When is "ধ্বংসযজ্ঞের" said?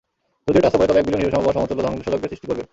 1.85-2.31